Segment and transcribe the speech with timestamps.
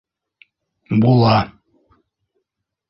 [1.03, 1.53] Була.